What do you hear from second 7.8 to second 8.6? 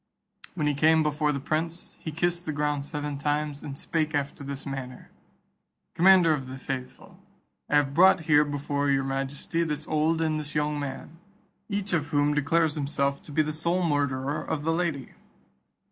brought here